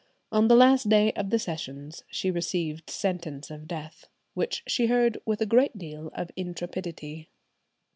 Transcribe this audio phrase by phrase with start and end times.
[0.31, 5.19] On the last day of the Sessions she received sentence of death, "which she heard
[5.27, 7.29] with a great deal of intrepidity."